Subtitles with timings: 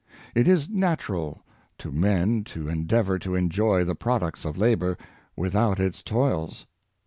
[0.33, 1.43] It is natural
[1.77, 4.97] to men to endeavor to enjoy the products of labor
[5.37, 6.65] without its toils.